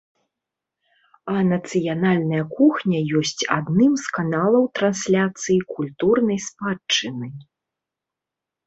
А 1.33 1.43
нацыянальная 1.49 2.43
кухня 2.61 2.99
ёсць 3.19 3.43
адным 3.59 3.93
з 4.05 4.17
каналаў 4.19 4.63
трансляцыі 4.81 5.59
культурнай 5.77 6.39
спадчыны. 6.49 7.27